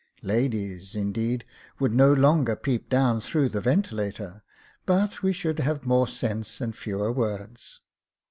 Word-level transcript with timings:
Ladies, 0.23 0.95
in 0.95 1.11
deed, 1.13 1.45
would 1.77 1.93
no 1.93 2.11
longer 2.11 2.55
peep 2.55 2.89
down 2.89 3.19
through 3.21 3.49
the 3.49 3.61
ventilator, 3.61 4.41
but 4.87 5.21
we 5.21 5.31
should 5.31 5.59
have 5.59 5.85
more 5.85 6.07
sense 6.07 6.59
and 6.59 6.75
fewer 6.75 7.11
words. 7.11 7.81